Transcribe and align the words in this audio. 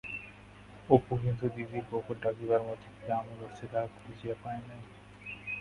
অপু 0.89 1.13
কিন্তু 1.23 1.45
দিদির 1.55 1.83
কুকুর 1.89 2.17
ডাকিবার 2.23 2.61
মধ্যে 2.61 2.89
কি 2.95 3.05
আমোদ 3.11 3.39
আছে 3.43 3.65
তাহা 3.71 3.87
খুঁজিয়া 3.97 4.35
পায় 4.43 4.61
না। 4.67 4.75